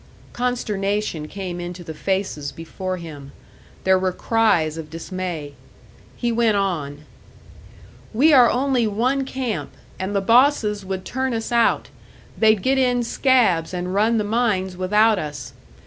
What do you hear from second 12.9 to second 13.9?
scabs